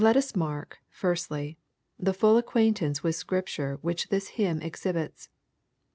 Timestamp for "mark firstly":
0.35-1.59